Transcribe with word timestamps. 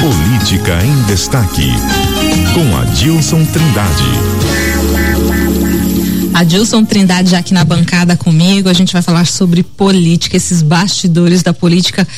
Política 0.00 0.82
em 0.82 1.02
Destaque, 1.02 1.68
com 2.54 2.74
Adilson 2.78 3.44
Trindade. 3.44 4.04
Adilson 6.32 6.86
Trindade 6.86 7.32
já 7.32 7.38
aqui 7.38 7.52
na 7.52 7.66
bancada 7.66 8.16
comigo, 8.16 8.70
a 8.70 8.72
gente 8.72 8.94
vai 8.94 9.02
falar 9.02 9.26
sobre 9.26 9.62
política, 9.62 10.38
esses 10.38 10.62
bastidores 10.62 11.42
da 11.42 11.52
política. 11.52 12.08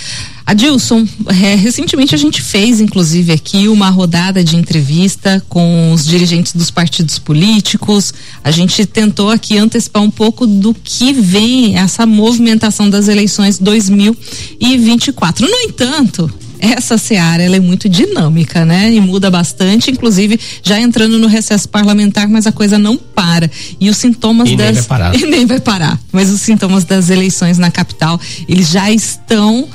Adilson, 0.47 1.05
é, 1.27 1.57
recentemente 1.57 2.15
a 2.15 2.19
gente 2.19 2.41
fez, 2.41 2.81
inclusive, 2.81 3.33
aqui 3.33 3.67
uma 3.67 3.91
rodada 3.91 4.45
de 4.45 4.55
entrevista 4.55 5.45
com 5.49 5.93
os 5.93 6.07
dirigentes 6.07 6.53
dos 6.53 6.71
partidos 6.71 7.19
políticos. 7.19 8.15
A 8.45 8.53
gente 8.53 8.87
tentou 8.87 9.29
aqui 9.29 9.59
antecipar 9.59 10.05
um 10.05 10.11
pouco 10.11 10.47
do 10.47 10.73
que 10.73 11.13
vem 11.13 11.77
essa 11.77 12.07
movimentação 12.07 12.89
das 12.89 13.09
eleições 13.09 13.59
2024. 13.59 15.45
No 15.45 15.57
entanto, 15.63 16.33
essa 16.63 16.97
seara 16.97 17.43
ela 17.43 17.57
é 17.57 17.61
muito 17.61 17.89
dinâmica, 17.89 18.65
né? 18.65 18.93
E 18.93 19.01
muda 19.01 19.29
bastante, 19.29 19.91
inclusive 19.91 20.39
já 20.63 20.81
entrando 20.81 21.19
no 21.19 21.27
recesso 21.27 21.69
parlamentar, 21.69 22.29
mas 22.29 22.47
a 22.47 22.53
coisa 22.53 22.79
não 22.79 22.97
para. 22.97 23.51
E 23.81 23.91
os 23.91 23.97
sintomas 23.97 24.49
e 24.49 24.55
das 24.55 24.67
nem 24.67 24.75
vai 24.75 24.85
parar. 24.85 25.17
e 25.19 25.27
nem 25.27 25.47
vai 25.47 25.61
parar. 25.61 26.01
Mas 26.13 26.31
os 26.31 26.41
sintomas 26.41 26.85
das 26.85 27.11
eleições 27.11 27.59
na 27.59 27.69
capital, 27.69 28.19
eles 28.49 28.69
já 28.69 28.93
estão 28.93 29.69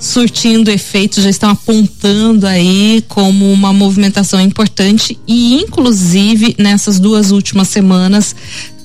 surtindo 0.00 0.70
efeitos, 0.72 1.22
já 1.22 1.30
estão 1.30 1.50
apontando 1.50 2.48
aí 2.48 3.04
como 3.06 3.50
uma 3.52 3.72
movimentação 3.72 4.40
importante 4.40 5.16
e 5.26 5.54
inclusive 5.54 6.56
nessas 6.58 6.98
duas 6.98 7.30
últimas 7.30 7.68
semanas 7.68 8.34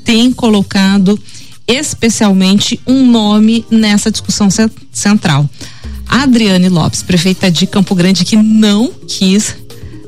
tem 0.05 0.31
colocado 0.31 1.19
especialmente 1.67 2.79
um 2.87 3.05
nome 3.05 3.65
nessa 3.69 4.09
discussão 4.09 4.49
central. 4.91 5.49
Adriane 6.09 6.67
Lopes, 6.69 7.03
prefeita 7.03 7.51
de 7.51 7.67
Campo 7.67 7.93
Grande, 7.93 8.25
que 8.25 8.35
não 8.35 8.91
quis 9.07 9.55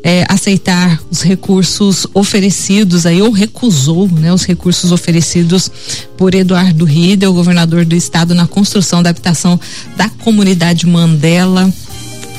é, 0.04 0.26
aceitar 0.27 1.00
os 1.12 1.22
recursos 1.22 2.07
oferecidos 2.13 3.05
aí, 3.05 3.21
ou 3.21 3.32
recusou, 3.32 4.07
né, 4.07 4.34
os 4.34 4.44
recursos 4.44 4.91
oferecidos 4.91 5.70
por 6.18 6.34
Eduardo 6.34 6.85
Rida, 6.85 7.29
o 7.29 7.34
governador 7.34 7.85
do 7.85 7.96
estado, 7.96 8.34
na 8.34 8.48
construção 8.48 9.04
da 9.04 9.12
habitação 9.12 9.60
da 9.96 10.10
comunidade 10.10 10.88
Mandela. 10.88 11.72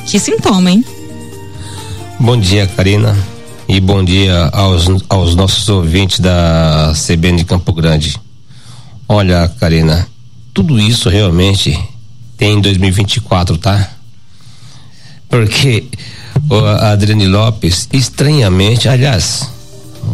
Que 0.06 0.18
sintoma, 0.18 0.70
hein? 0.70 0.84
Bom 2.18 2.36
dia, 2.36 2.66
Karina. 2.66 3.16
E 3.68 3.80
bom 3.80 4.04
dia 4.04 4.50
aos, 4.52 4.86
aos 5.08 5.34
nossos 5.36 5.68
ouvintes 5.68 6.18
da 6.18 6.92
CBN 6.94 7.38
de 7.38 7.44
Campo 7.44 7.72
Grande. 7.72 8.20
Olha, 9.08 9.48
Karina, 9.60 10.06
tudo 10.52 10.78
isso 10.80 11.08
realmente 11.08 11.78
em 12.44 12.60
2024, 12.60 13.56
tá? 13.58 13.90
Porque 15.28 15.84
a 16.80 16.90
Adriane 16.90 17.26
Lopes, 17.26 17.88
estranhamente, 17.92 18.88
aliás, 18.88 19.48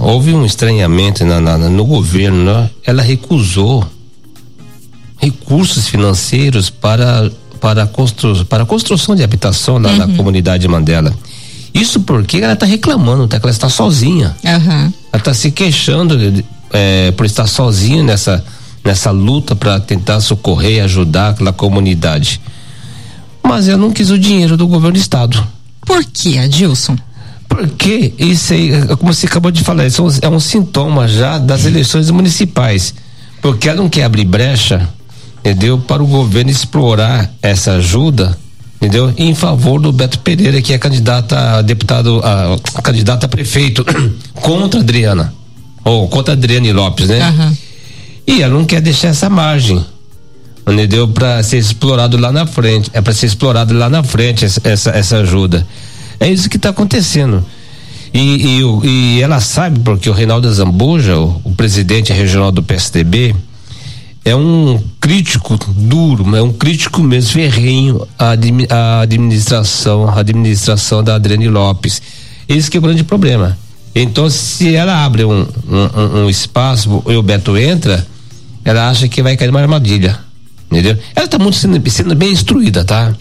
houve 0.01 0.33
um 0.33 0.45
estranhamento 0.45 1.25
na, 1.25 1.41
na, 1.41 1.59
no 1.59 1.85
governo, 1.85 2.45
né? 2.45 2.71
ela 2.85 3.03
recusou 3.03 3.87
recursos 5.19 5.89
financeiros 5.89 6.71
para 6.71 7.31
para 7.61 7.83
a 7.83 7.87
constru, 7.87 8.45
para 8.45 8.63
a 8.63 8.67
construção 8.67 9.17
de 9.17 9.23
habitação 9.25 9.81
na, 9.81 9.89
uhum. 9.89 9.97
na 9.97 10.07
comunidade 10.17 10.69
Mandela. 10.69 11.13
Isso 11.75 12.01
porque 12.01 12.39
ela 12.39 12.53
está 12.53 12.65
reclamando, 12.65 13.27
tá? 13.27 13.39
Que 13.39 13.47
ela 13.47 13.53
está 13.53 13.69
sozinha. 13.69 14.37
Uhum. 14.45 14.93
Ela 15.13 15.17
está 15.17 15.35
se 15.35 15.51
queixando 15.51 16.17
é, 16.73 17.11
por 17.13 17.27
estar 17.27 17.47
sozinha 17.47 18.03
nessa 18.03 18.45
nessa 18.89 19.11
luta 19.11 19.55
para 19.55 19.79
tentar 19.79 20.19
socorrer 20.19 20.77
e 20.77 20.81
ajudar 20.81 21.31
aquela 21.31 21.53
comunidade. 21.53 22.41
Mas 23.43 23.69
ela 23.69 23.77
não 23.77 23.91
quis 23.91 24.11
o 24.11 24.19
dinheiro 24.19 24.57
do 24.57 24.67
governo 24.67 24.95
do 24.95 24.99
estado. 24.99 25.47
Por 25.85 26.03
que, 26.07 26.39
Adilson? 26.39 26.97
Porque 27.47 28.15
isso 28.19 28.55
aí, 28.55 28.71
como 28.99 29.13
você 29.13 29.27
acabou 29.27 29.51
de 29.51 29.63
falar, 29.63 29.87
isso 29.87 30.07
é 30.23 30.29
um 30.29 30.41
sintoma 30.41 31.07
já 31.07 31.37
das 31.37 31.67
eleições 31.67 32.11
municipais. 32.11 32.95
Porque 33.43 33.69
ela 33.69 33.77
não 33.77 33.91
quer 33.91 34.05
abrir 34.05 34.25
brecha, 34.25 34.89
entendeu? 35.41 35.79
Para 35.79 36.03
o 36.03 36.07
governo 36.07 36.51
explorar 36.51 37.31
essa 37.43 37.73
ajuda, 37.73 38.39
entendeu? 38.77 39.13
Em 39.19 39.35
favor 39.35 39.83
do 39.83 39.93
Beto 39.93 40.19
Pereira, 40.21 40.63
que 40.63 40.73
é 40.73 40.79
candidata 40.79 41.59
a 41.59 41.63
deputado, 41.63 42.23
a, 42.25 42.57
a 42.75 42.83
candidata 42.83 43.27
a 43.27 43.29
prefeito 43.29 43.85
contra 44.41 44.81
a 44.81 44.83
Adriana. 44.83 45.35
Ou 45.85 46.09
contra 46.09 46.33
a 46.33 46.37
Adriane 46.37 46.73
Lopes, 46.73 47.09
né? 47.09 47.29
Uhum. 47.29 47.68
E 48.29 48.43
ela 48.43 48.53
não 48.53 48.67
quer 48.67 48.83
deixar 48.83 49.09
essa 49.09 49.31
margem. 49.31 49.83
Entendeu? 50.67 51.09
Para 51.09 51.43
ser 51.43 51.57
explorado 51.57 52.19
lá 52.19 52.31
na 52.31 52.45
frente. 52.45 52.91
É 52.93 53.01
para 53.01 53.15
ser 53.15 53.25
explorado 53.25 53.73
lá 53.73 53.89
na 53.89 54.03
frente 54.03 54.45
essa, 54.45 54.91
essa, 54.91 55.17
ajuda. 55.17 55.67
É 56.21 56.31
isso 56.31 56.51
que 56.51 56.59
está 56.59 56.69
acontecendo. 56.69 57.43
E, 58.13 58.61
e, 58.61 58.87
e, 58.87 59.23
ela 59.23 59.41
sabe, 59.41 59.81
porque 59.81 60.11
o 60.11 60.13
Reinaldo 60.13 60.53
Zambuja, 60.53 61.19
o, 61.19 61.41
o, 61.43 61.55
presidente 61.55 62.13
regional 62.13 62.53
do 62.53 62.63
PSDB, 62.63 63.35
é 64.27 64.37
um 64.37 64.79
crítico 65.01 65.59
duro, 65.75 66.37
é 66.37 66.43
um 66.43 66.53
crítico 66.53 67.03
mesmo 67.03 67.33
ferrenho 67.33 68.07
à, 68.19 69.01
administração, 69.01 70.07
à 70.07 70.21
administração 70.21 71.03
da 71.03 71.15
Adriane 71.15 71.49
Lopes. 71.49 72.03
Esse 72.47 72.75
é 72.77 72.79
o 72.79 72.83
grande 72.83 73.05
problema. 73.05 73.57
Então, 73.95 74.29
se 74.29 74.75
ela 74.75 75.03
abre 75.03 75.25
um, 75.25 75.47
um, 75.67 76.25
um 76.25 76.31
espaço 76.31 77.03
e 77.09 77.17
o 77.17 77.23
Beto 77.23 77.57
entra, 77.57 78.07
ela 78.69 78.91
acha 78.91 79.09
que 79.09 79.23
vai 79.23 79.37
cair 79.37 79.49
numa 79.49 79.61
armadilha. 79.61 80.19
Entendeu? 80.71 80.99
Ela 81.17 81.25
está 81.25 81.39
muito 81.39 81.57
sendo, 81.57 81.91
sendo, 81.91 82.15
bem 82.15 82.33
instruída, 82.33 82.85
tá? 82.85 83.15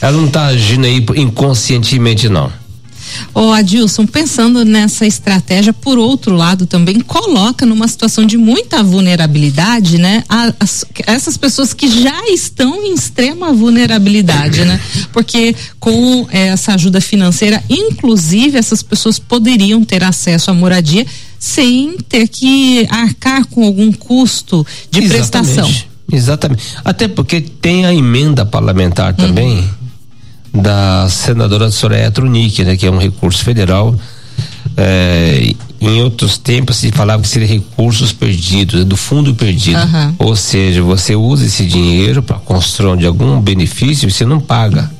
Ela 0.00 0.12
não 0.12 0.26
está 0.26 0.46
agindo 0.46 0.84
aí 0.84 1.04
inconscientemente, 1.16 2.28
não. 2.28 2.52
Ô 3.34 3.52
Adilson, 3.52 4.06
pensando 4.06 4.64
nessa 4.64 5.06
estratégia, 5.06 5.72
por 5.72 5.98
outro 5.98 6.34
lado 6.34 6.66
também 6.66 7.00
coloca 7.00 7.64
numa 7.64 7.88
situação 7.88 8.24
de 8.24 8.36
muita 8.36 8.82
vulnerabilidade, 8.82 9.98
né? 9.98 10.22
As, 10.28 10.84
essas 11.06 11.36
pessoas 11.36 11.72
que 11.72 11.88
já 11.88 12.28
estão 12.28 12.82
em 12.84 12.94
extrema 12.94 13.52
vulnerabilidade, 13.52 14.64
né? 14.64 14.78
Porque 15.12 15.54
com 15.80 16.26
essa 16.30 16.74
ajuda 16.74 17.00
financeira, 17.00 17.62
inclusive 17.68 18.58
essas 18.58 18.82
pessoas 18.82 19.18
poderiam 19.18 19.82
ter 19.84 20.04
acesso 20.04 20.50
à 20.50 20.54
moradia 20.54 21.06
sem 21.42 21.96
ter 22.08 22.28
que 22.28 22.86
arcar 22.88 23.44
com 23.46 23.64
algum 23.64 23.90
custo 23.90 24.64
de 24.90 25.00
Exatamente. 25.00 25.54
prestação. 25.54 25.74
Exatamente. 26.12 26.62
Até 26.84 27.08
porque 27.08 27.40
tem 27.40 27.84
a 27.84 27.92
emenda 27.92 28.46
parlamentar 28.46 29.14
também. 29.14 29.58
Uhum 29.58 29.82
da 30.52 31.08
senadora 31.08 31.70
Soraya 31.70 32.10
Trunic, 32.10 32.62
né, 32.62 32.76
que 32.76 32.86
é 32.86 32.90
um 32.90 32.98
recurso 32.98 33.42
federal. 33.42 33.98
É, 34.76 35.54
em 35.80 36.02
outros 36.02 36.38
tempos 36.38 36.76
se 36.76 36.92
falava 36.92 37.22
que 37.22 37.28
seria 37.28 37.48
recursos 37.48 38.12
perdidos, 38.12 38.80
né, 38.80 38.84
do 38.84 38.96
fundo 38.96 39.34
perdido. 39.34 39.80
Uhum. 39.80 40.14
Ou 40.18 40.36
seja, 40.36 40.82
você 40.82 41.16
usa 41.16 41.46
esse 41.46 41.64
dinheiro 41.64 42.22
para 42.22 42.36
construção 42.36 42.96
de 42.96 43.06
algum 43.06 43.40
benefício 43.40 44.06
e 44.06 44.12
você 44.12 44.26
não 44.26 44.40
paga. 44.40 44.90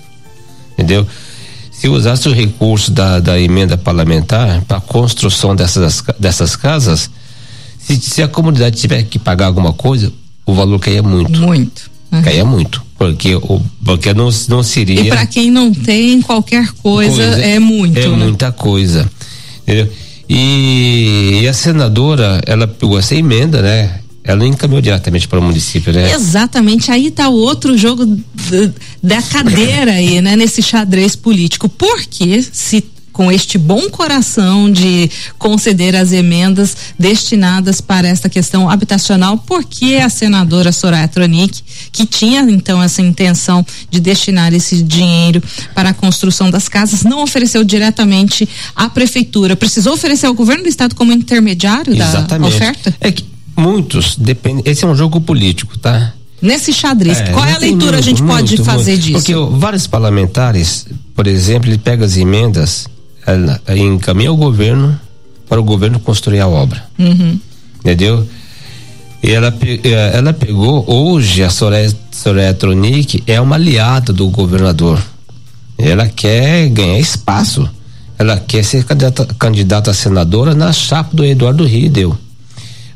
Entendeu? 0.72 1.06
Se 1.82 1.88
usasse 1.88 2.28
o 2.28 2.32
recurso 2.32 2.92
da, 2.92 3.18
da 3.18 3.40
emenda 3.40 3.76
parlamentar 3.76 4.62
para 4.68 4.80
construção 4.80 5.56
dessas, 5.56 6.00
dessas 6.16 6.54
casas, 6.54 7.10
se, 7.76 7.96
se 7.96 8.22
a 8.22 8.28
comunidade 8.28 8.76
tiver 8.76 9.02
que 9.02 9.18
pagar 9.18 9.46
alguma 9.46 9.72
coisa, 9.72 10.12
o 10.46 10.54
valor 10.54 10.78
caía 10.78 11.02
muito. 11.02 11.40
Muito. 11.40 11.90
Uhum. 12.12 12.22
Caía 12.22 12.44
muito 12.44 12.84
porque 12.96 13.34
o 13.34 13.60
porque 13.84 14.14
não 14.14 14.30
não 14.48 14.62
seria 14.62 15.00
e 15.00 15.08
para 15.08 15.26
quem 15.26 15.50
não 15.50 15.72
tem 15.74 16.22
qualquer 16.22 16.70
coisa, 16.74 17.16
coisa, 17.16 17.44
é 17.44 17.58
muito 17.58 17.98
é 17.98 18.06
né? 18.06 18.16
muita 18.16 18.52
coisa 18.52 19.10
entendeu? 19.62 19.90
E, 20.28 21.40
e, 21.42 21.48
a 21.48 21.52
senadora 21.52 22.40
ela 22.46 22.68
pegou 22.68 22.96
essa 22.96 23.16
emenda 23.16 23.60
né 23.60 23.98
ela 24.24 24.46
encaminhou 24.46 24.80
diretamente 24.80 25.26
para 25.26 25.38
o 25.38 25.42
município 25.42 25.92
né 25.92 26.12
exatamente 26.12 26.90
aí 26.90 27.08
está 27.08 27.28
outro 27.28 27.76
jogo 27.76 28.04
da 29.02 29.22
cadeira 29.22 29.92
aí 29.92 30.20
né 30.20 30.36
nesse 30.36 30.62
xadrez 30.62 31.16
político 31.16 31.68
porque 31.68 32.42
se 32.52 32.84
com 33.12 33.30
este 33.30 33.58
bom 33.58 33.90
coração 33.90 34.70
de 34.70 35.10
conceder 35.38 35.94
as 35.94 36.12
emendas 36.12 36.76
destinadas 36.98 37.80
para 37.80 38.08
esta 38.08 38.28
questão 38.28 38.68
habitacional, 38.68 39.38
porque 39.38 39.96
a 39.96 40.08
senadora 40.08 40.72
Soraya 40.72 41.06
Tronic, 41.06 41.62
que 41.92 42.06
tinha 42.06 42.40
então 42.40 42.82
essa 42.82 43.02
intenção 43.02 43.64
de 43.90 44.00
destinar 44.00 44.54
esse 44.54 44.82
dinheiro 44.82 45.42
para 45.74 45.90
a 45.90 45.94
construção 45.94 46.50
das 46.50 46.68
casas, 46.68 47.02
não 47.02 47.22
ofereceu 47.22 47.62
diretamente 47.62 48.48
à 48.74 48.88
prefeitura, 48.88 49.54
precisou 49.54 49.92
oferecer 49.92 50.26
ao 50.26 50.34
governo 50.34 50.62
do 50.62 50.68
estado 50.68 50.94
como 50.94 51.12
intermediário 51.12 51.92
Exatamente. 51.92 52.50
da 52.50 52.56
oferta? 52.56 52.96
É 53.00 53.12
que 53.12 53.31
muitos 53.56 54.16
dependem, 54.16 54.62
esse 54.66 54.84
é 54.84 54.88
um 54.88 54.94
jogo 54.94 55.20
político, 55.20 55.78
tá? 55.78 56.12
Nesse 56.40 56.72
xadrez, 56.72 57.20
é, 57.20 57.32
qual 57.32 57.44
é 57.44 57.54
a 57.54 57.58
leitura 57.58 57.92
muito, 57.92 57.98
a 57.98 58.00
gente 58.00 58.22
pode 58.22 58.56
muito, 58.56 58.64
fazer 58.64 58.92
muito. 58.92 59.04
disso? 59.04 59.18
Porque 59.18 59.34
vários 59.58 59.86
parlamentares, 59.86 60.86
por 61.14 61.26
exemplo, 61.26 61.70
ele 61.70 61.78
pega 61.78 62.04
as 62.04 62.16
emendas 62.16 62.88
ela 63.26 63.60
encaminha 63.76 64.32
o 64.32 64.36
governo 64.36 64.98
para 65.48 65.60
o 65.60 65.64
governo 65.64 66.00
construir 66.00 66.40
a 66.40 66.48
obra. 66.48 66.84
Uhum. 66.98 67.38
Entendeu? 67.80 68.26
E 69.22 69.30
ela, 69.30 69.54
eh, 69.62 70.10
ela 70.14 70.32
pegou, 70.32 70.84
hoje 70.88 71.42
a 71.42 71.50
Soraya, 71.50 71.94
Soraya 72.10 72.54
Tronic 72.54 73.22
é 73.26 73.40
uma 73.40 73.56
aliada 73.56 74.12
do 74.12 74.28
governador. 74.28 75.00
ela 75.78 76.08
quer 76.08 76.68
ganhar 76.68 76.98
espaço. 76.98 77.68
Ela 78.18 78.38
quer 78.38 78.64
ser 78.64 78.84
candidata, 78.84 79.26
candidata 79.38 79.90
a 79.90 79.94
senadora 79.94 80.54
na 80.54 80.72
chapa 80.72 81.16
do 81.16 81.24
Eduardo 81.24 81.64
Riedel. 81.64 82.16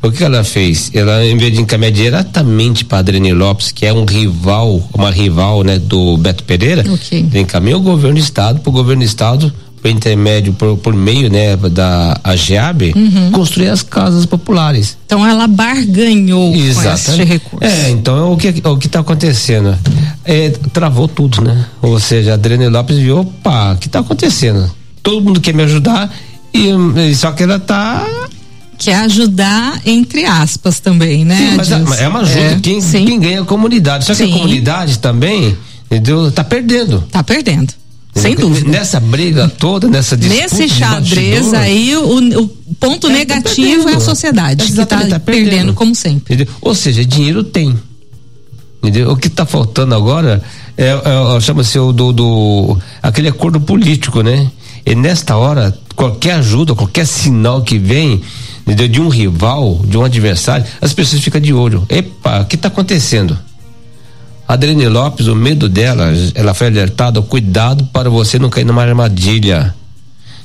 O 0.06 0.12
que 0.12 0.22
ela 0.22 0.44
fez? 0.44 0.88
Ela, 0.94 1.26
em 1.26 1.36
vez 1.36 1.52
de 1.52 1.60
encaminhar 1.60 1.90
diretamente 1.90 2.84
para 2.84 2.98
Adriane 2.98 3.32
Lopes, 3.32 3.72
que 3.72 3.84
é 3.84 3.92
um 3.92 4.04
rival, 4.04 4.88
uma 4.94 5.10
rival, 5.10 5.64
né, 5.64 5.80
do 5.80 6.16
Beto 6.16 6.44
Pereira, 6.44 6.84
okay. 6.88 7.28
encaminhou 7.34 7.80
o 7.80 7.82
governo 7.82 8.14
do 8.14 8.22
estado, 8.22 8.60
para 8.60 8.70
o 8.70 8.72
governo 8.72 9.02
do 9.02 9.04
estado, 9.04 9.52
por 9.82 9.90
intermédio, 9.90 10.52
por, 10.52 10.76
por 10.76 10.94
meio, 10.94 11.28
né, 11.28 11.56
da 11.56 12.20
AGEAB, 12.22 12.92
uhum. 12.94 13.32
construir 13.32 13.68
as 13.68 13.82
casas 13.82 14.24
populares. 14.26 14.96
Então 15.06 15.26
ela 15.26 15.48
barganhou 15.48 16.54
Exatamente. 16.54 17.04
com 17.04 17.12
esse 17.12 17.24
recurso. 17.24 17.64
É, 17.64 17.90
então 17.90 18.16
é 18.16 18.22
o 18.22 18.36
que 18.36 18.62
o 18.64 18.78
que 18.78 18.86
está 18.86 19.00
acontecendo? 19.00 19.76
É, 20.24 20.50
travou 20.72 21.08
tudo, 21.08 21.42
né? 21.42 21.66
Ou 21.82 21.98
seja, 21.98 22.30
a 22.30 22.34
Adriane 22.34 22.68
Lopes 22.68 22.96
viu, 22.96 23.18
opa, 23.22 23.72
o 23.72 23.76
que 23.78 23.88
está 23.88 23.98
acontecendo? 23.98 24.70
Todo 25.02 25.20
mundo 25.20 25.40
quer 25.40 25.52
me 25.52 25.64
ajudar 25.64 26.14
e 26.52 27.14
só 27.14 27.32
que 27.32 27.42
ela 27.42 27.56
está 27.56 28.06
que 28.78 28.90
é 28.90 28.96
ajudar 28.96 29.80
entre 29.84 30.24
aspas 30.24 30.80
também, 30.80 31.24
né? 31.24 31.36
Sim, 31.36 31.56
mas 31.56 31.70
é, 31.70 32.04
é 32.04 32.08
uma 32.08 32.20
ajuda. 32.20 32.40
É, 32.40 32.58
quem, 32.60 32.80
quem, 32.80 33.20
ganha 33.20 33.38
é 33.38 33.40
a 33.40 33.44
comunidade. 33.44 34.04
Só 34.04 34.14
sim. 34.14 34.26
que 34.26 34.32
a 34.32 34.36
comunidade 34.36 34.98
também, 34.98 35.56
entendeu? 35.86 36.30
Tá 36.30 36.44
perdendo. 36.44 37.02
Tá 37.10 37.22
perdendo. 37.22 37.72
Sem 38.14 38.34
dúvida. 38.34 38.70
Nessa 38.70 38.98
briga 38.98 39.46
toda, 39.46 39.88
nessa 39.88 40.16
disputa. 40.16 40.42
Nesse 40.42 40.68
xadrez 40.68 41.52
aí, 41.52 41.94
o, 41.96 42.40
o 42.40 42.48
ponto 42.80 43.06
é, 43.08 43.10
tá 43.10 43.16
negativo 43.18 43.84
tá 43.84 43.90
é 43.90 43.94
a 43.96 44.00
sociedade, 44.00 44.64
que 44.64 44.70
está 44.70 44.86
tá 44.86 44.96
perdendo. 44.98 45.20
perdendo. 45.24 45.74
como 45.74 45.94
sempre. 45.94 46.34
Entendeu? 46.34 46.54
Ou 46.62 46.74
seja, 46.74 47.04
dinheiro 47.04 47.44
tem. 47.44 47.76
Entendeu? 48.82 49.10
O 49.10 49.16
que 49.16 49.28
está 49.28 49.44
faltando 49.44 49.94
agora 49.94 50.42
é, 50.76 50.86
é, 50.86 51.36
é 51.36 51.40
chama-se 51.40 51.78
o 51.78 51.92
do, 51.92 52.12
do 52.12 52.78
aquele 53.02 53.28
acordo 53.28 53.60
político, 53.60 54.22
né? 54.22 54.50
E 54.84 54.94
nesta 54.94 55.36
hora, 55.36 55.76
qualquer 55.94 56.34
ajuda, 56.34 56.74
qualquer 56.74 57.06
sinal 57.06 57.62
que 57.62 57.78
vem, 57.78 58.22
entendeu? 58.66 58.88
de 58.88 59.00
um 59.00 59.08
rival, 59.08 59.80
de 59.84 59.96
um 59.96 60.04
adversário, 60.04 60.66
as 60.80 60.92
pessoas 60.92 61.22
ficam 61.22 61.40
de 61.40 61.52
olho. 61.52 61.86
Epa, 61.88 62.40
o 62.40 62.44
que 62.46 62.56
está 62.56 62.68
acontecendo? 62.68 63.38
A 64.48 64.54
Adriane 64.54 64.88
Lopes, 64.88 65.26
o 65.26 65.34
medo 65.34 65.68
dela, 65.68 66.12
ela 66.34 66.54
foi 66.54 66.68
alertada, 66.68 67.20
cuidado 67.20 67.84
para 67.86 68.08
você 68.08 68.38
não 68.38 68.48
cair 68.48 68.64
numa 68.64 68.82
armadilha. 68.82 69.74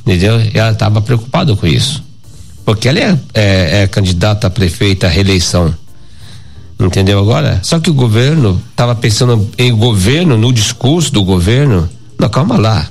Entendeu? 0.05 0.41
Ela 0.53 0.71
estava 0.71 1.01
preocupada 1.01 1.55
com 1.55 1.67
isso. 1.67 2.03
Porque 2.65 2.89
ela 2.89 2.99
é, 2.99 3.19
é, 3.33 3.81
é, 3.83 3.87
candidata 3.87 4.47
a 4.47 4.49
prefeita 4.49 5.07
à 5.07 5.09
reeleição. 5.09 5.73
Entendeu 6.79 7.19
agora? 7.19 7.59
Só 7.61 7.79
que 7.79 7.91
o 7.91 7.93
governo 7.93 8.59
estava 8.71 8.95
pensando 8.95 9.47
em 9.55 9.71
governo, 9.71 10.35
no 10.35 10.51
discurso 10.51 11.13
do 11.13 11.23
governo. 11.23 11.87
Não, 12.17 12.27
calma 12.27 12.57
lá. 12.57 12.87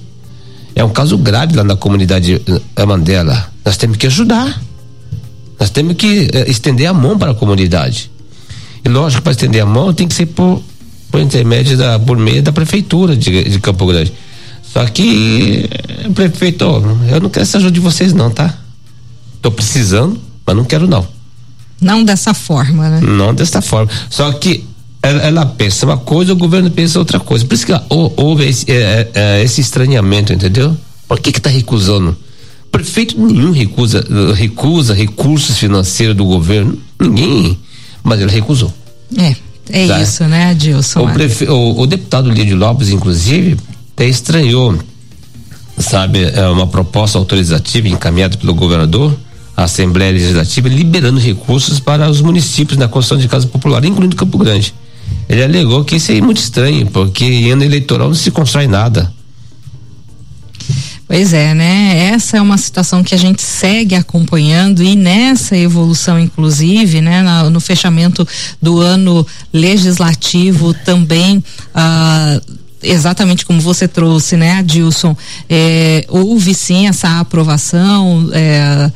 É 0.77 0.85
um 0.85 0.91
caso 0.91 1.19
grave 1.19 1.57
lá 1.57 1.65
na 1.65 1.75
comunidade 1.75 2.41
eh, 2.77 2.87
Mandela. 2.87 3.51
Nós 3.65 3.77
temos 3.77 3.97
que 3.97 4.07
ajudar. 4.07 4.61
Nós 5.61 5.69
temos 5.69 5.95
que 5.95 6.31
eh, 6.33 6.51
estender 6.51 6.87
a 6.87 6.95
mão 6.95 7.19
para 7.19 7.33
a 7.33 7.35
comunidade. 7.35 8.11
E 8.83 8.89
lógico, 8.89 9.23
para 9.23 9.33
estender 9.33 9.63
a 9.63 9.67
mão 9.67 9.93
tem 9.93 10.09
que 10.09 10.15
ser 10.15 10.25
por, 10.27 10.63
por 11.11 11.21
intermédio 11.21 11.77
da, 11.77 11.99
por 11.99 12.17
meio 12.17 12.43
da 12.43 12.51
prefeitura 12.51 13.15
de, 13.15 13.45
de 13.45 13.61
Campo 13.61 13.87
Grande. 13.87 14.11
Só 14.73 14.87
que, 14.87 15.69
eh, 15.71 16.09
prefeito, 16.15 16.65
eu 16.65 17.21
não 17.21 17.29
quero 17.29 17.43
essa 17.43 17.59
ajuda 17.59 17.73
de 17.73 17.81
vocês 17.81 18.15
não, 18.15 18.31
tá? 18.31 18.59
Tô 19.43 19.51
precisando, 19.51 20.19
mas 20.47 20.57
não 20.57 20.65
quero 20.65 20.89
não. 20.89 21.07
Não 21.79 22.03
dessa 22.03 22.33
forma, 22.33 22.89
né? 22.89 23.01
Não 23.03 23.35
dessa 23.35 23.61
forma. 23.61 23.91
Só 24.09 24.33
que 24.33 24.65
ela, 25.03 25.23
ela 25.23 25.47
pensa 25.47 25.85
uma 25.85 25.99
coisa, 25.99 26.33
o 26.33 26.37
governo 26.37 26.71
pensa 26.71 26.99
outra 26.99 27.21
coisa. 27.21 27.45
Por 27.45 27.55
isso 27.55 27.67
que 27.67 27.73
houve 27.91 28.49
esse, 28.49 28.71
é, 28.71 29.11
é, 29.15 29.43
esse 29.43 29.61
estranhamento, 29.61 30.33
entendeu? 30.33 30.77
Por 31.07 31.21
que 31.21 31.33
que 31.33 31.41
tá 31.41 31.51
recusando? 31.51 32.17
Prefeito 32.71 33.21
nenhum 33.21 33.51
recusa, 33.51 34.05
recusa 34.35 34.95
recursos 34.95 35.59
financeiros 35.59 36.17
do 36.17 36.25
governo, 36.25 36.79
ninguém, 37.01 37.59
mas 38.03 38.21
ele 38.21 38.31
recusou. 38.31 38.73
É, 39.19 39.35
é 39.71 39.87
tá? 39.87 40.01
isso, 40.01 40.25
né, 40.25 40.51
Adilson? 40.51 41.05
O, 41.05 41.13
prefe, 41.13 41.45
o, 41.47 41.81
o 41.81 41.87
deputado 41.87 42.31
Lídio 42.31 42.57
Lopes, 42.57 42.91
inclusive, 42.91 43.57
até 43.93 44.07
estranhou, 44.07 44.79
sabe, 45.79 46.23
é 46.25 46.47
uma 46.49 46.67
proposta 46.67 47.19
autorizativa 47.19 47.89
encaminhada 47.89 48.37
pelo 48.37 48.55
governador 48.55 49.17
à 49.57 49.65
Assembleia 49.65 50.13
Legislativa, 50.13 50.69
liberando 50.69 51.19
recursos 51.19 51.81
para 51.81 52.09
os 52.09 52.21
municípios 52.21 52.79
na 52.79 52.87
construção 52.87 53.19
de 53.19 53.29
casas 53.29 53.51
populares, 53.51 53.91
incluindo 53.91 54.15
Campo 54.15 54.39
Grande. 54.39 54.73
Ele 55.29 55.43
alegou 55.43 55.85
que 55.85 55.97
isso 55.97 56.13
é 56.13 56.21
muito 56.21 56.39
estranho, 56.39 56.87
porque 56.87 57.25
em 57.25 57.51
ano 57.51 57.65
eleitoral 57.65 58.09
não 58.09 58.15
se 58.15 58.31
constrói 58.31 58.67
nada. 58.67 59.13
Pois 61.11 61.33
é, 61.33 61.55
né? 61.55 62.13
Essa 62.15 62.37
é 62.37 62.41
uma 62.41 62.57
situação 62.57 63.03
que 63.03 63.17
a 63.17 63.19
gente 63.19 63.43
segue 63.43 63.97
acompanhando 63.97 64.81
e 64.81 64.95
nessa 64.95 65.57
evolução, 65.57 66.21
inclusive, 66.21 67.01
né, 67.01 67.21
no 67.51 67.59
fechamento 67.59 68.25
do 68.63 68.79
ano 68.79 69.27
legislativo 69.53 70.73
também. 70.73 71.43
Ah, 71.75 72.41
exatamente 72.81 73.45
como 73.45 73.61
você 73.61 73.89
trouxe, 73.89 74.37
né, 74.37 74.53
Adilson, 74.53 75.17
é, 75.49 76.07
houve 76.09 76.55
sim 76.55 76.87
essa 76.87 77.19
aprovação, 77.19 78.31
é, 78.33 78.89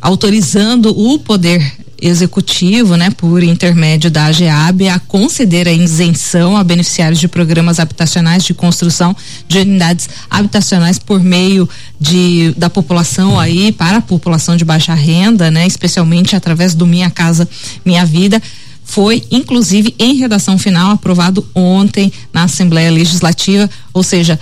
autorizando 0.00 0.90
o 0.90 1.20
poder 1.20 1.62
executivo, 2.00 2.96
né, 2.96 3.10
por 3.10 3.42
intermédio 3.42 4.10
da 4.10 4.26
AGEAB, 4.26 4.88
a 4.88 4.98
conceder 4.98 5.68
a 5.68 5.72
isenção 5.72 6.56
a 6.56 6.64
beneficiários 6.64 7.20
de 7.20 7.28
programas 7.28 7.78
habitacionais 7.78 8.44
de 8.44 8.54
construção 8.54 9.14
de 9.46 9.58
unidades 9.58 10.08
habitacionais 10.28 10.98
por 10.98 11.22
meio 11.22 11.68
de 12.00 12.54
da 12.56 12.70
população 12.70 13.38
aí 13.38 13.72
para 13.72 13.98
a 13.98 14.02
população 14.02 14.56
de 14.56 14.64
baixa 14.64 14.94
renda, 14.94 15.50
né, 15.50 15.66
especialmente 15.66 16.34
através 16.34 16.74
do 16.74 16.86
Minha 16.86 17.10
Casa 17.10 17.48
Minha 17.84 18.04
Vida. 18.04 18.40
Foi 18.84 19.22
inclusive 19.30 19.94
em 19.98 20.16
redação 20.16 20.58
final 20.58 20.90
aprovado 20.90 21.46
ontem 21.54 22.12
na 22.32 22.44
Assembleia 22.44 22.90
Legislativa, 22.90 23.70
ou 23.92 24.02
seja, 24.02 24.38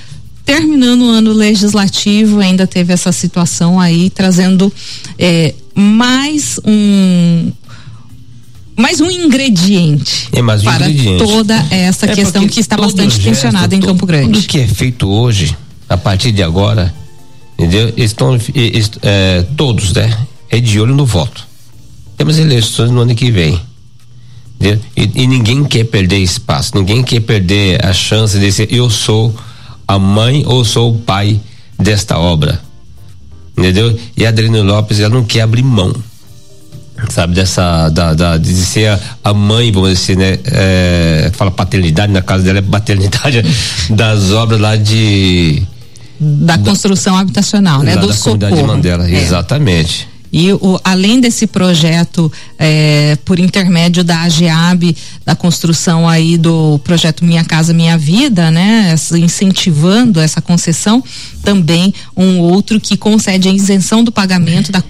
terminando 0.48 1.02
o 1.02 1.10
ano 1.10 1.30
legislativo, 1.30 2.40
ainda 2.40 2.66
teve 2.66 2.90
essa 2.90 3.12
situação 3.12 3.78
aí, 3.78 4.08
trazendo 4.08 4.72
é, 5.18 5.54
mais 5.74 6.58
um 6.64 7.52
mais 8.74 8.98
um 9.02 9.10
ingrediente 9.10 10.28
é 10.32 10.40
mais 10.40 10.62
um 10.62 10.64
para 10.64 10.88
ingrediente. 10.88 11.22
toda 11.22 11.54
essa 11.70 12.06
é 12.06 12.14
questão 12.14 12.46
que 12.48 12.60
está 12.60 12.78
bastante 12.78 13.20
tensionada 13.20 13.74
em 13.74 13.80
Campo 13.80 14.06
Grande. 14.06 14.32
Tudo 14.32 14.46
que 14.46 14.58
é 14.58 14.66
feito 14.66 15.06
hoje, 15.06 15.54
a 15.86 15.98
partir 15.98 16.32
de 16.32 16.42
agora, 16.42 16.94
entendeu? 17.58 17.92
Estão 17.94 18.38
é, 19.02 19.44
todos, 19.54 19.92
né? 19.92 20.16
É 20.48 20.58
de 20.58 20.80
olho 20.80 20.94
no 20.94 21.04
voto. 21.04 21.46
Temos 22.16 22.38
eleições 22.38 22.90
no 22.90 23.02
ano 23.02 23.14
que 23.14 23.30
vem. 23.30 23.60
E, 24.60 24.78
e, 25.14 25.26
ninguém 25.26 25.62
quer 25.64 25.84
perder 25.84 26.18
espaço, 26.18 26.72
ninguém 26.74 27.02
quer 27.02 27.20
perder 27.20 27.84
a 27.84 27.92
chance 27.92 28.38
de 28.38 28.50
ser 28.50 28.72
eu 28.72 28.88
sou 28.88 29.34
a 29.88 29.98
mãe 29.98 30.44
ou 30.46 30.64
sou 30.64 30.92
o 30.92 30.98
pai 30.98 31.40
desta 31.78 32.18
obra. 32.18 32.60
Entendeu? 33.56 33.98
E 34.16 34.26
a 34.26 34.28
Adriana 34.28 34.62
Lopes, 34.62 35.00
ela 35.00 35.14
não 35.14 35.24
quer 35.24 35.40
abrir 35.40 35.62
mão. 35.62 35.92
Sabe, 37.10 37.34
dessa, 37.34 37.88
da, 37.88 38.12
da 38.12 38.36
de 38.36 38.54
ser 38.54 38.88
a, 38.88 39.00
a 39.24 39.32
mãe, 39.32 39.70
vamos 39.70 39.98
dizer, 39.98 40.16
né? 40.16 40.38
É, 40.44 41.30
fala 41.32 41.50
paternidade, 41.50 42.12
na 42.12 42.20
casa 42.20 42.42
dela 42.42 42.58
é 42.58 42.62
paternidade 42.62 43.42
das 43.90 44.32
obras 44.32 44.60
lá 44.60 44.76
de. 44.76 45.62
Da, 46.20 46.56
da 46.56 46.64
construção 46.64 47.16
habitacional, 47.16 47.82
né? 47.82 47.96
Do 47.96 48.08
da 48.08 48.12
socorro. 48.12 48.38
comunidade 48.38 48.56
de 48.56 48.62
Mandela, 48.62 49.08
é. 49.08 49.14
exatamente. 49.14 50.08
E 50.32 50.52
o, 50.52 50.78
além 50.84 51.20
desse 51.20 51.46
projeto, 51.46 52.30
é, 52.58 53.16
por 53.24 53.38
intermédio 53.38 54.04
da 54.04 54.20
AGEAB, 54.22 54.96
da 55.24 55.34
construção 55.34 56.08
aí 56.08 56.36
do 56.36 56.78
projeto 56.84 57.24
Minha 57.24 57.44
Casa 57.44 57.72
Minha 57.72 57.96
Vida, 57.96 58.50
né? 58.50 58.94
Incentivando 59.16 60.20
essa 60.20 60.40
concessão, 60.40 61.02
também 61.42 61.94
um 62.16 62.38
outro 62.40 62.80
que 62.80 62.96
concede 62.96 63.48
a 63.48 63.52
isenção 63.52 64.04
do 64.04 64.12
pagamento 64.12 64.70
da 64.70 64.82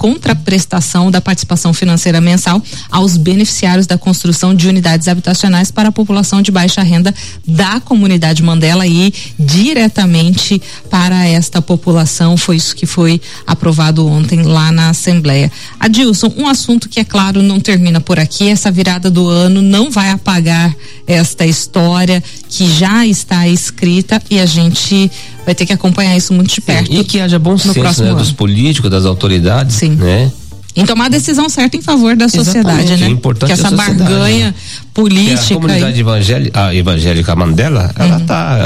contraprestação 0.00 1.10
da 1.10 1.20
participação 1.20 1.74
financeira 1.74 2.22
mensal 2.22 2.62
aos 2.90 3.18
beneficiários 3.18 3.86
da 3.86 3.98
construção 3.98 4.54
de 4.54 4.66
unidades 4.66 5.08
habitacionais 5.08 5.70
para 5.70 5.90
a 5.90 5.92
população 5.92 6.40
de 6.40 6.50
baixa 6.50 6.82
renda 6.82 7.14
da 7.46 7.80
comunidade 7.80 8.42
Mandela 8.42 8.86
e 8.86 9.12
diretamente 9.38 10.60
para 10.88 11.26
esta 11.26 11.60
população. 11.60 12.34
Foi 12.38 12.56
isso 12.56 12.74
que 12.74 12.86
foi 12.86 13.20
aprovado 13.46 14.06
ontem 14.06 14.42
lá 14.42 14.69
na 14.72 14.90
Assembleia. 14.90 15.50
Adilson, 15.78 16.32
um 16.36 16.46
assunto 16.46 16.88
que 16.88 17.00
é 17.00 17.04
claro 17.04 17.42
não 17.42 17.58
termina 17.60 18.00
por 18.00 18.18
aqui. 18.18 18.48
Essa 18.48 18.70
virada 18.70 19.10
do 19.10 19.28
ano 19.28 19.60
não 19.62 19.90
vai 19.90 20.10
apagar 20.10 20.74
esta 21.06 21.44
história 21.46 22.22
que 22.48 22.70
já 22.70 23.06
está 23.06 23.46
escrita 23.48 24.20
e 24.30 24.38
a 24.38 24.46
gente 24.46 25.10
vai 25.44 25.54
ter 25.54 25.66
que 25.66 25.72
acompanhar 25.72 26.16
isso 26.16 26.32
muito 26.32 26.54
de 26.54 26.60
perto. 26.60 26.92
Sim, 26.92 27.00
e 27.00 27.04
que 27.04 27.20
haja 27.20 27.38
bom 27.38 27.56
senso 27.58 28.02
né, 28.02 28.14
dos 28.14 28.32
políticos, 28.32 28.90
das 28.90 29.04
autoridades, 29.04 29.76
Sim. 29.76 29.90
né? 29.96 30.30
em 30.76 30.86
tomar 30.86 31.06
a 31.06 31.08
decisão 31.08 31.48
certa 31.48 31.76
em 31.76 31.82
favor 31.82 32.14
da 32.14 32.28
sociedade, 32.28 32.78
Exatamente, 32.84 33.00
né? 33.00 33.06
é 33.08 33.10
importante 33.10 33.48
que 33.48 33.52
essa 33.54 33.70
sociedade, 33.70 33.98
barganha 33.98 34.46
né? 34.46 34.54
política. 34.94 35.36
Que 35.46 35.52
a 35.52 35.56
comunidade 35.56 35.94
aí- 35.94 36.00
evangélica, 36.00 36.64
a 36.66 36.74
evangélica 36.74 37.36
Mandela, 37.36 37.92
ela 37.98 38.18
Uhum. 38.18 38.24
tá. 38.26 38.58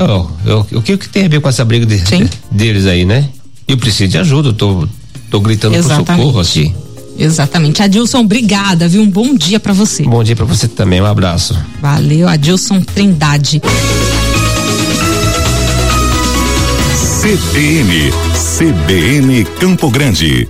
o 0.72 0.82
que, 0.82 0.98
que 0.98 1.08
tem 1.08 1.24
a 1.24 1.28
ver 1.28 1.40
com 1.40 1.48
essa 1.48 1.64
briga 1.64 1.86
de- 1.86 2.02
deles 2.50 2.84
aí, 2.84 3.06
né? 3.06 3.26
Eu 3.66 3.78
preciso 3.78 4.10
de 4.10 4.18
ajuda, 4.18 4.50
eu 4.50 4.52
tô, 4.52 4.86
tô 5.34 5.40
gritando 5.40 5.74
Exatamente. 5.74 6.06
por 6.06 6.16
socorro 6.16 6.40
aqui. 6.40 6.72
Exatamente. 7.18 7.82
Adilson, 7.82 8.20
obrigada, 8.20 8.86
viu? 8.86 9.02
Um 9.02 9.10
bom 9.10 9.34
dia 9.34 9.58
pra 9.58 9.72
você. 9.72 10.04
Bom 10.04 10.22
dia 10.22 10.36
pra 10.36 10.44
você 10.44 10.68
também, 10.68 11.00
um 11.00 11.06
abraço. 11.06 11.58
Valeu, 11.80 12.28
Adilson 12.28 12.80
Trindade. 12.80 13.60
CBN, 17.20 18.12
CBN 18.58 19.44
Campo 19.58 19.90
Grande. 19.90 20.48